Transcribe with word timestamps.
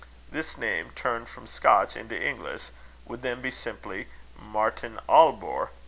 This 0.31 0.57
name, 0.57 0.89
turned 0.95 1.29
from 1.29 1.45
Scotch 1.45 1.95
into 1.95 2.19
English, 2.19 2.71
would 3.05 3.21
then 3.21 3.39
be 3.39 3.51
simply 3.51 4.07
Martin 4.35 4.99
Awlbore. 5.07 5.69